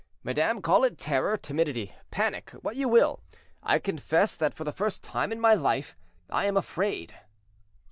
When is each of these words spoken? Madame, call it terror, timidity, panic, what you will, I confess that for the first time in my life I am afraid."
Madame, 0.23 0.63
call 0.63 0.83
it 0.83 0.97
terror, 0.97 1.37
timidity, 1.37 1.93
panic, 2.09 2.49
what 2.63 2.75
you 2.75 2.89
will, 2.89 3.21
I 3.61 3.77
confess 3.77 4.35
that 4.35 4.51
for 4.55 4.63
the 4.63 4.71
first 4.73 5.03
time 5.03 5.31
in 5.31 5.39
my 5.39 5.53
life 5.53 5.95
I 6.27 6.47
am 6.47 6.57
afraid." 6.57 7.13